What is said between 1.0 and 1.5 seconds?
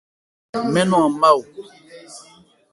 an má o.